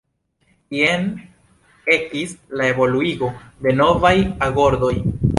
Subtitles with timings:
[0.75, 1.03] Jen
[1.95, 3.29] ekis la evoluigo
[3.67, 4.15] de novaj
[4.47, 4.91] agordoj.